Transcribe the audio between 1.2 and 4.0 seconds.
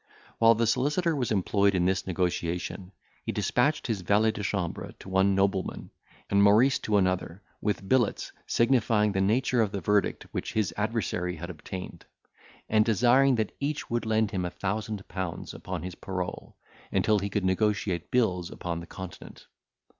employed in this negotiation, he despatched